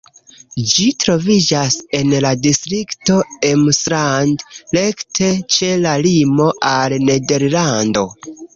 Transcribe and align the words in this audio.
Ĝi 0.69 0.85
troviĝas 1.03 1.77
en 1.97 2.15
la 2.25 2.31
distrikto 2.45 3.19
Emsland, 3.51 4.47
rekte 4.81 5.31
ĉe 5.59 5.71
la 5.85 5.95
limo 6.09 6.51
al 6.75 7.01
Nederlando. 7.07 8.09